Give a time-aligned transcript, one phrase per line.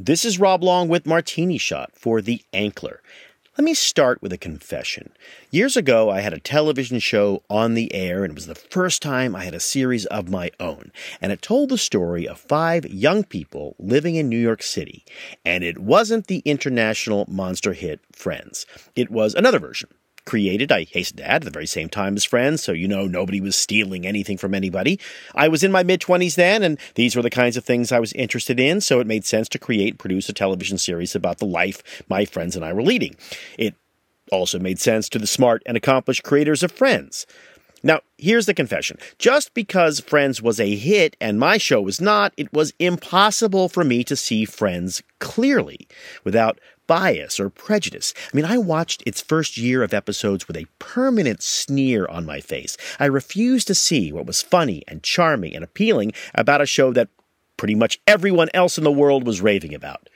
[0.00, 2.98] This is Rob Long with Martini Shot for The Ankler.
[3.58, 5.10] Let me start with a confession.
[5.50, 9.02] Years ago, I had a television show on the air, and it was the first
[9.02, 10.92] time I had a series of my own.
[11.20, 15.04] And it told the story of five young people living in New York City.
[15.44, 19.88] And it wasn't the international monster hit Friends, it was another version
[20.28, 23.06] created, I hasten to add, at the very same time as Friends, so you know
[23.06, 25.00] nobody was stealing anything from anybody.
[25.34, 27.98] I was in my mid 20s then, and these were the kinds of things I
[27.98, 31.38] was interested in, so it made sense to create and produce a television series about
[31.38, 33.16] the life my friends and I were leading.
[33.58, 33.74] It
[34.30, 37.26] also made sense to the smart and accomplished creators of Friends.
[37.82, 38.98] Now, here's the confession.
[39.18, 43.82] Just because Friends was a hit and my show was not, it was impossible for
[43.82, 45.88] me to see Friends clearly
[46.24, 48.12] without bias or prejudice.
[48.32, 52.40] I mean, I watched its first year of episodes with a permanent sneer on my
[52.40, 52.76] face.
[52.98, 57.08] I refused to see what was funny and charming and appealing about a show that
[57.56, 60.08] pretty much everyone else in the world was raving about.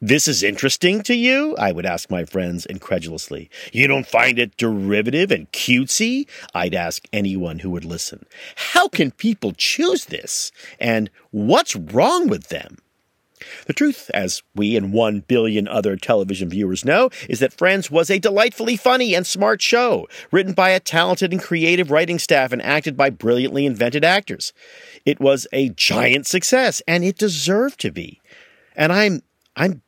[0.00, 1.56] This is interesting to you?
[1.58, 3.48] I would ask my friends incredulously.
[3.72, 6.28] You don't find it derivative and cutesy?
[6.52, 8.26] I'd ask anyone who would listen.
[8.56, 10.52] How can people choose this?
[10.78, 12.78] And what's wrong with them?
[13.66, 18.10] The truth, as we and one billion other television viewers know, is that Friends was
[18.10, 22.62] a delightfully funny and smart show, written by a talented and creative writing staff and
[22.62, 24.52] acted by brilliantly invented actors.
[25.04, 28.20] It was a giant success, and it deserved to be.
[28.76, 29.22] And I'm
[29.56, 29.82] I'm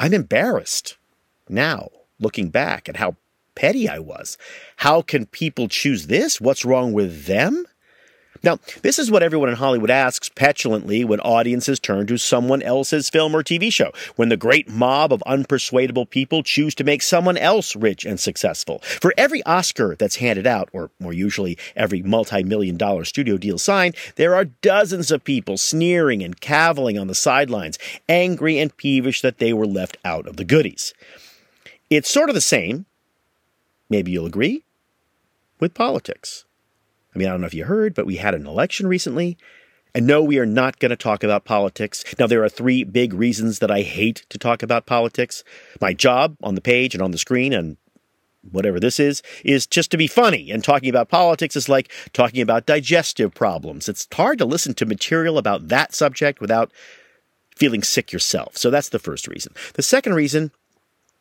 [0.00, 0.96] I'm embarrassed
[1.48, 3.16] now, looking back at how
[3.54, 4.38] petty I was.
[4.76, 6.40] How can people choose this?
[6.40, 7.66] What's wrong with them?
[8.44, 13.08] Now, this is what everyone in Hollywood asks petulantly when audiences turn to someone else's
[13.08, 17.36] film or TV show, when the great mob of unpersuadable people choose to make someone
[17.36, 18.80] else rich and successful.
[18.80, 23.58] For every Oscar that's handed out, or more usually every multi million dollar studio deal
[23.58, 29.20] signed, there are dozens of people sneering and caviling on the sidelines, angry and peevish
[29.20, 30.94] that they were left out of the goodies.
[31.90, 32.86] It's sort of the same,
[33.88, 34.64] maybe you'll agree,
[35.60, 36.44] with politics.
[37.14, 39.36] I mean, I don't know if you heard, but we had an election recently.
[39.94, 42.02] And no, we are not going to talk about politics.
[42.18, 45.44] Now, there are three big reasons that I hate to talk about politics.
[45.80, 47.76] My job on the page and on the screen and
[48.50, 50.50] whatever this is, is just to be funny.
[50.50, 53.88] And talking about politics is like talking about digestive problems.
[53.88, 56.72] It's hard to listen to material about that subject without
[57.54, 58.56] feeling sick yourself.
[58.56, 59.54] So that's the first reason.
[59.74, 60.50] The second reason,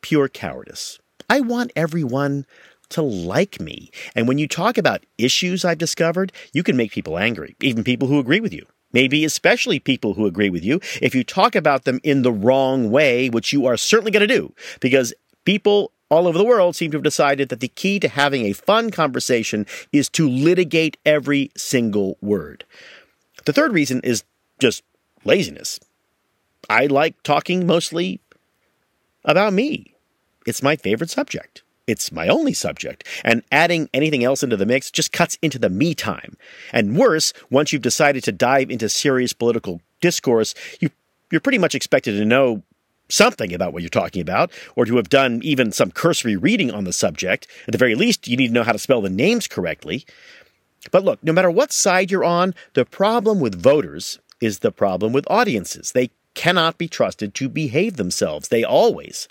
[0.00, 0.98] pure cowardice.
[1.28, 2.46] I want everyone
[2.90, 3.90] to like me.
[4.14, 8.08] And when you talk about issues I've discovered, you can make people angry, even people
[8.08, 8.66] who agree with you.
[8.92, 12.90] Maybe especially people who agree with you, if you talk about them in the wrong
[12.90, 15.14] way, which you are certainly going to do, because
[15.44, 18.52] people all over the world seem to have decided that the key to having a
[18.52, 22.64] fun conversation is to litigate every single word.
[23.44, 24.24] The third reason is
[24.58, 24.82] just
[25.24, 25.78] laziness.
[26.68, 28.20] I like talking mostly
[29.24, 29.94] about me.
[30.46, 31.62] It's my favorite subject.
[31.90, 35.68] It's my only subject, and adding anything else into the mix just cuts into the
[35.68, 36.36] me time.
[36.72, 40.90] And worse, once you've decided to dive into serious political discourse, you,
[41.32, 42.62] you're pretty much expected to know
[43.08, 46.84] something about what you're talking about, or to have done even some cursory reading on
[46.84, 47.48] the subject.
[47.66, 50.06] At the very least, you need to know how to spell the names correctly.
[50.92, 55.12] But look, no matter what side you're on, the problem with voters is the problem
[55.12, 55.90] with audiences.
[55.90, 58.46] They cannot be trusted to behave themselves.
[58.46, 59.26] They always,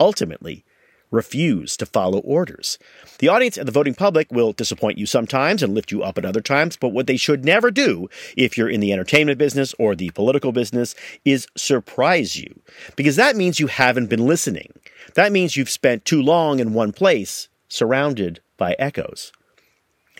[0.00, 0.64] ultimately,
[1.10, 2.78] refuse to follow orders.
[3.18, 6.24] The audience and the voting public will disappoint you sometimes and lift you up at
[6.24, 9.94] other times, but what they should never do, if you're in the entertainment business or
[9.94, 10.94] the political business,
[11.24, 12.60] is surprise you.
[12.96, 14.72] Because that means you haven't been listening.
[15.14, 19.32] That means you've spent too long in one place, surrounded by echoes.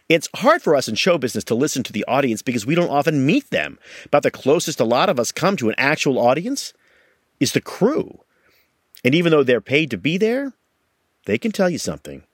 [0.09, 2.91] It's hard for us in show business to listen to the audience because we don't
[2.91, 3.79] often meet them.
[4.07, 6.73] About the closest a lot of us come to an actual audience
[7.39, 8.21] is the crew.
[9.05, 10.53] And even though they're paid to be there,
[11.31, 12.25] they can tell you something.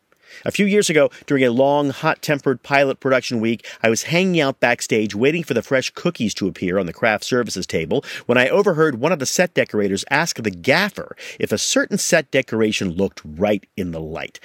[0.44, 4.40] A few years ago, during a long, hot tempered pilot production week, I was hanging
[4.40, 8.38] out backstage waiting for the fresh cookies to appear on the craft services table when
[8.38, 12.90] I overheard one of the set decorators ask the gaffer if a certain set decoration
[12.90, 14.40] looked right in the light.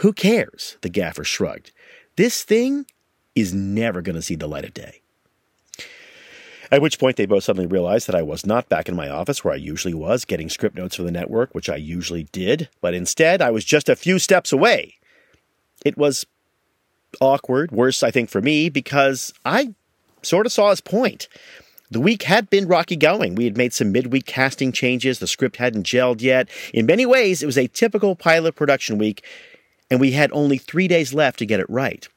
[0.00, 0.76] Who cares?
[0.82, 1.72] The gaffer shrugged.
[2.16, 2.86] This thing
[3.34, 5.02] is never going to see the light of day.
[6.70, 9.44] At which point they both suddenly realized that I was not back in my office
[9.44, 12.94] where I usually was, getting script notes for the network, which I usually did, but
[12.94, 14.94] instead I was just a few steps away.
[15.84, 16.26] It was
[17.20, 19.74] awkward, worse, I think, for me, because I
[20.22, 21.28] sort of saw his point.
[21.90, 23.36] The week had been rocky going.
[23.36, 25.20] We had made some midweek casting changes.
[25.20, 26.48] The script hadn't gelled yet.
[26.74, 29.24] In many ways, it was a typical pilot production week,
[29.88, 32.08] and we had only three days left to get it right.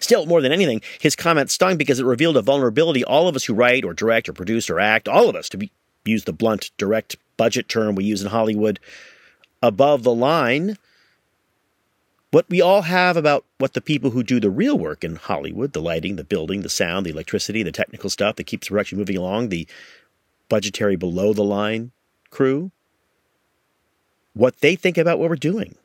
[0.00, 3.44] Still, more than anything, his comment stung because it revealed a vulnerability all of us
[3.44, 5.70] who write or direct or produce or act, all of us, to be,
[6.04, 8.78] use the blunt, direct budget term we use in Hollywood,
[9.62, 10.76] above the line.
[12.30, 15.74] What we all have about what the people who do the real work in Hollywood
[15.74, 19.18] the lighting, the building, the sound, the electricity, the technical stuff that keeps production moving
[19.18, 19.68] along, the
[20.48, 21.92] budgetary below the line
[22.30, 22.70] crew
[24.34, 25.76] what they think about what we're doing,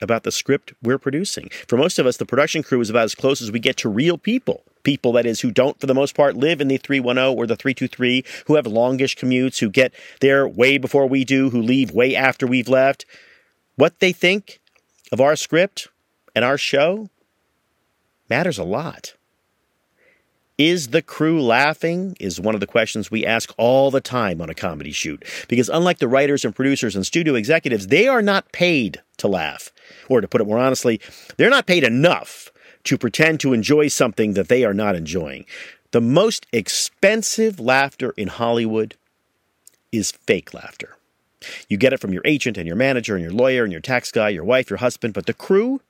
[0.00, 1.50] about the script we're producing.
[1.68, 3.88] For most of us, the production crew is about as close as we get to
[3.88, 4.64] real people.
[4.82, 7.56] People, that is, who don't, for the most part, live in the 310 or the
[7.56, 12.16] 323, who have longish commutes, who get there way before we do, who leave way
[12.16, 13.04] after we've left.
[13.76, 14.60] What they think
[15.12, 15.88] of our script
[16.34, 17.10] and our show
[18.28, 19.14] matters a lot.
[20.60, 22.18] Is the crew laughing?
[22.20, 25.24] Is one of the questions we ask all the time on a comedy shoot.
[25.48, 29.72] Because unlike the writers and producers and studio executives, they are not paid to laugh.
[30.10, 31.00] Or to put it more honestly,
[31.38, 32.50] they're not paid enough
[32.84, 35.46] to pretend to enjoy something that they are not enjoying.
[35.92, 38.96] The most expensive laughter in Hollywood
[39.92, 40.98] is fake laughter.
[41.70, 44.12] You get it from your agent and your manager and your lawyer and your tax
[44.12, 45.80] guy, your wife, your husband, but the crew,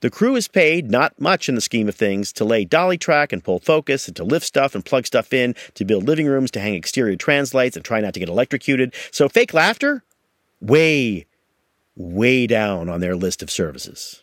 [0.00, 3.32] the crew is paid not much in the scheme of things to lay dolly track
[3.32, 6.50] and pull focus and to lift stuff and plug stuff in, to build living rooms,
[6.52, 8.94] to hang exterior translights and try not to get electrocuted.
[9.10, 10.02] So fake laughter,
[10.60, 11.26] way,
[11.96, 14.22] way down on their list of services.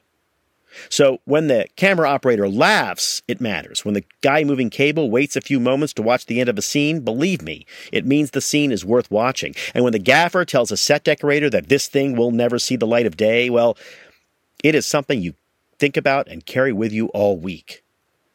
[0.89, 3.83] So when the camera operator laughs, it matters.
[3.83, 6.61] When the guy moving cable waits a few moments to watch the end of a
[6.61, 9.55] scene, believe me, it means the scene is worth watching.
[9.73, 12.87] And when the gaffer tells a set decorator that this thing will never see the
[12.87, 13.77] light of day, well,
[14.63, 15.33] it is something you
[15.79, 17.83] think about and carry with you all week.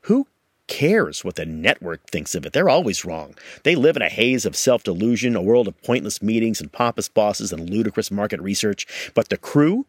[0.02, 0.26] Who
[0.66, 2.52] cares what the network thinks of it?
[2.52, 3.34] They're always wrong.
[3.62, 7.08] They live in a haze of self delusion, a world of pointless meetings and pompous
[7.08, 8.86] bosses and ludicrous market research.
[9.14, 9.86] But the crew,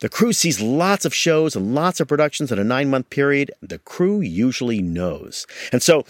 [0.00, 3.52] the crew sees lots of shows and lots of productions in a nine month period.
[3.60, 5.46] The crew usually knows.
[5.72, 6.04] And so,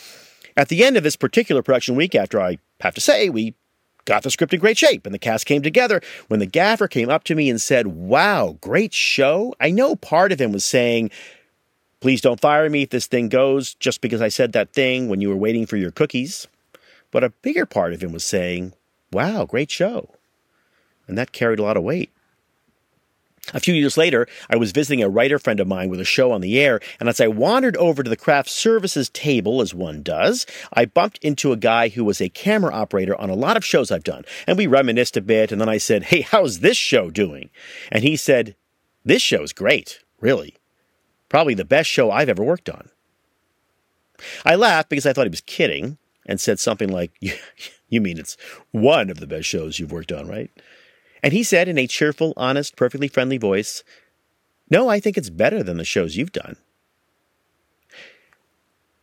[0.57, 3.55] at the end of this particular production week, after I have to say, we
[4.05, 6.01] got the script in great shape and the cast came together.
[6.29, 10.33] When the gaffer came up to me and said, Wow, great show, I know part
[10.33, 11.11] of him was saying,
[12.01, 15.21] Please don't fire me if this thing goes just because I said that thing when
[15.21, 16.47] you were waiting for your cookies.
[17.11, 18.75] But a bigger part of him was saying,
[19.13, 20.11] Wow, great show.
[21.07, 22.11] And that carried a lot of weight.
[23.53, 26.33] A few years later, I was visiting a writer friend of mine with a show
[26.33, 30.03] on the air, and as I wandered over to the craft services table, as one
[30.03, 33.65] does, I bumped into a guy who was a camera operator on a lot of
[33.65, 34.25] shows I've done.
[34.47, 37.51] And we reminisced a bit, and then I said, Hey, how's this show doing?
[37.93, 38.57] And he said,
[39.05, 40.55] This show's great, really.
[41.29, 42.89] Probably the best show I've ever worked on.
[44.45, 47.13] I laughed because I thought he was kidding and said something like,
[47.89, 48.37] You mean it's
[48.71, 50.51] one of the best shows you've worked on, right?
[51.25, 53.83] And he said in a cheerful, honest, perfectly friendly voice,
[54.69, 56.57] No, I think it's better than the shows you've done.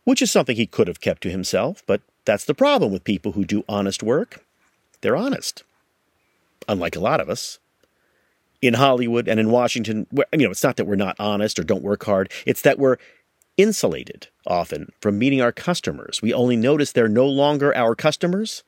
[0.04, 3.32] Which is something he could have kept to himself, but that's the problem with people
[3.32, 4.44] who do honest work.
[5.00, 5.64] They're honest.
[6.68, 7.58] Unlike a lot of us.
[8.60, 11.82] In Hollywood and in Washington, you know, it's not that we're not honest or don't
[11.82, 12.98] work hard, it's that we're
[13.56, 16.22] insulated often from meeting our customers.
[16.22, 18.62] We only notice they're no longer our customers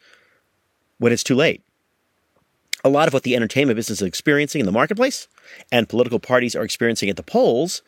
[0.99, 1.63] when it's too late
[2.83, 5.29] a lot of what the entertainment business is experiencing in the marketplace
[5.71, 7.83] and political parties are experiencing at the polls,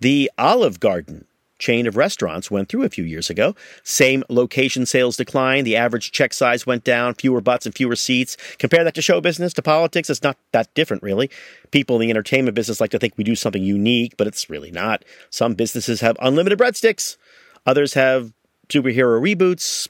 [0.00, 1.26] the Olive Garden
[1.58, 3.54] chain of restaurants went through a few years ago.
[3.82, 5.64] Same location sales decline.
[5.64, 8.36] The average check size went down, fewer butts and fewer seats.
[8.58, 11.30] Compare that to show business, to politics, it's not that different, really.
[11.70, 14.70] People in the entertainment business like to think we do something unique, but it's really
[14.70, 15.04] not.
[15.30, 17.16] Some businesses have unlimited breadsticks,
[17.66, 18.32] others have
[18.68, 19.88] superhero reboots,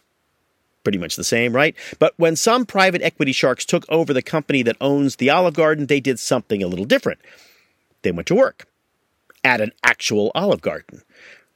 [0.89, 1.77] pretty much the same, right?
[1.99, 5.85] But when some private equity sharks took over the company that owns the Olive Garden,
[5.85, 7.21] they did something a little different.
[8.01, 8.67] They went to work
[9.45, 11.03] at an actual Olive Garden.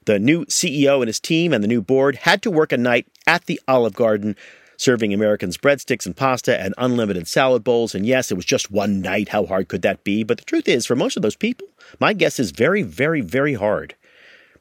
[0.04, 3.06] The new CEO and his team and the new board had to work a night
[3.26, 4.36] at the Olive Garden
[4.76, 7.94] serving Americans breadsticks and pasta and unlimited salad bowls.
[7.94, 9.30] And yes, it was just one night.
[9.30, 10.24] How hard could that be?
[10.24, 13.54] But the truth is, for most of those people, my guess is very, very, very
[13.54, 13.94] hard.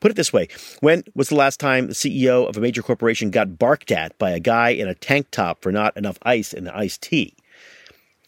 [0.01, 0.49] Put it this way
[0.81, 4.31] when was the last time the CEO of a major corporation got barked at by
[4.31, 7.35] a guy in a tank top for not enough ice in the iced tea?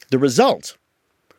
[0.10, 0.77] The result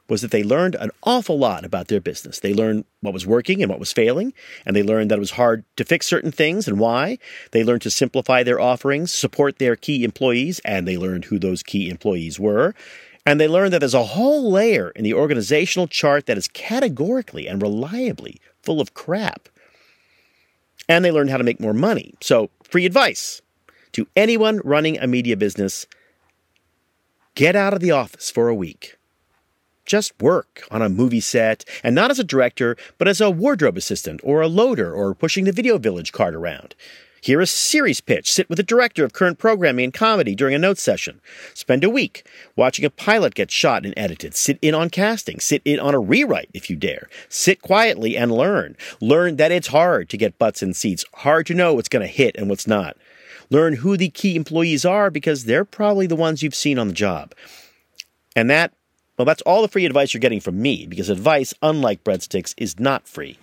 [0.09, 2.41] was that they learned an awful lot about their business.
[2.41, 4.35] They learned what was working and what was failing,
[4.67, 7.19] and they learned that it was hard to fix certain things and why.
[7.53, 11.63] They learned to simplify their offerings, support their key employees, and they learned who those
[11.63, 12.75] key employees were.
[13.25, 17.47] And they learned that there's a whole layer in the organizational chart that is categorically
[17.49, 19.49] and reliably full of crap
[20.89, 22.15] and they learned how to make more money.
[22.21, 23.41] So, free advice
[23.93, 25.87] to anyone running a media business
[27.35, 28.97] get out of the office for a week.
[29.87, 33.77] just work on a movie set, and not as a director, but as a wardrobe
[33.77, 36.75] assistant or a loader or pushing the Video Village cart around.
[37.25, 38.31] Hear a series pitch.
[38.31, 41.23] Sit with the director of current programming and comedy during a note session.
[41.55, 44.35] Spend a week watching a pilot get shot and edited.
[44.35, 45.41] Sit in on casting.
[45.41, 47.09] Sit in on a rewrite if you dare.
[47.31, 48.77] Sit quietly and learn.
[49.01, 52.13] Learn that it's hard to get butts in seats, hard to know what's going to
[52.13, 52.95] hit and what's not.
[53.49, 56.93] Learn who the key employees are because they're probably the ones you've seen on the
[56.93, 57.33] job.
[58.37, 58.75] And that,
[59.17, 62.79] well, that's all the free advice you're getting from me because advice, unlike breadsticks, is
[62.79, 63.39] not free.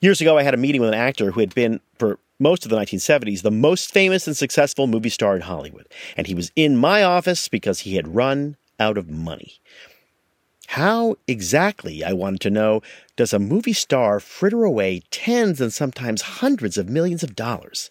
[0.00, 2.70] Years ago, I had a meeting with an actor who had been, for most of
[2.70, 5.86] the 1970s, the most famous and successful movie star in Hollywood.
[6.16, 9.60] And he was in my office because he had run out of money.
[10.68, 12.82] How exactly, I wanted to know,
[13.16, 17.90] does a movie star fritter away tens and sometimes hundreds of millions of dollars?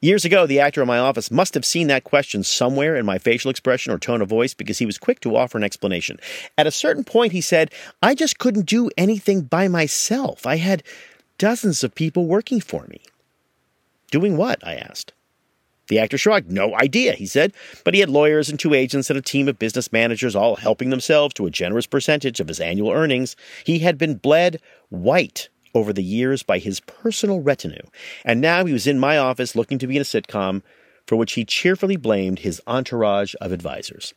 [0.00, 3.18] Years ago, the actor in my office must have seen that question somewhere in my
[3.18, 6.18] facial expression or tone of voice because he was quick to offer an explanation.
[6.56, 7.70] At a certain point, he said,
[8.02, 10.46] I just couldn't do anything by myself.
[10.46, 10.82] I had
[11.38, 13.00] dozens of people working for me.
[14.10, 14.66] Doing what?
[14.66, 15.12] I asked.
[15.88, 16.50] The actor shrugged.
[16.50, 17.52] No idea, he said,
[17.84, 20.90] but he had lawyers and two agents and a team of business managers all helping
[20.90, 23.36] themselves to a generous percentage of his annual earnings.
[23.64, 27.86] He had been bled white over the years by his personal retinue,
[28.24, 30.62] and now he was in my office looking to be in a sitcom
[31.06, 34.12] for which he cheerfully blamed his entourage of advisors.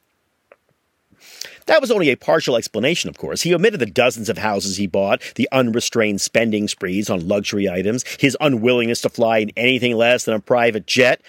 [1.65, 3.41] That was only a partial explanation, of course.
[3.41, 8.03] He omitted the dozens of houses he bought, the unrestrained spending sprees on luxury items,
[8.19, 11.21] his unwillingness to fly in anything less than a private jet.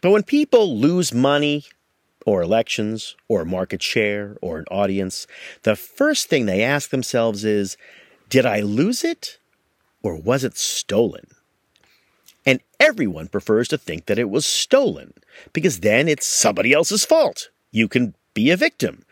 [0.00, 1.64] But when people lose money,
[2.28, 5.26] or elections, or market share, or an audience,
[5.62, 7.78] the first thing they ask themselves is
[8.28, 9.38] Did I lose it,
[10.02, 11.28] or was it stolen?
[12.44, 15.14] And everyone prefers to think that it was stolen,
[15.52, 17.48] because then it's somebody else's fault.
[17.70, 19.02] You can be a victim.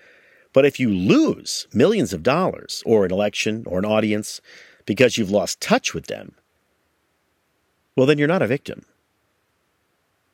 [0.52, 4.40] But if you lose millions of dollars, or an election, or an audience,
[4.84, 6.36] because you've lost touch with them,
[7.96, 8.84] well, then you're not a victim.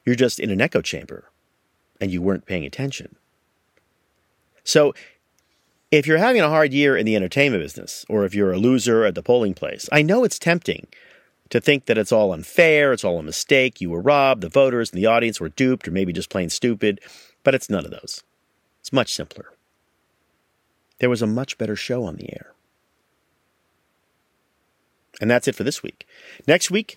[0.04, 1.30] You're just in an echo chamber,
[2.00, 3.16] and you weren't paying attention.
[4.62, 4.94] So,
[5.90, 9.04] if you're having a hard year in the entertainment business, or if you're a loser
[9.04, 10.86] at the polling place, I know it's tempting
[11.50, 14.90] to think that it's all unfair, it's all a mistake, you were robbed, the voters
[14.90, 17.00] and the audience were duped, or maybe just plain stupid,
[17.42, 18.22] but it's none of those.
[18.82, 19.52] It's much simpler
[21.02, 22.52] there was a much better show on the air.
[25.20, 26.06] And that's it for this week.
[26.46, 26.96] Next week,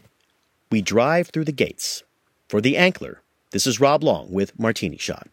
[0.70, 2.04] we drive through the gates.
[2.48, 3.18] For The Ankler,
[3.50, 5.28] this is Rob Long with Martini Shot.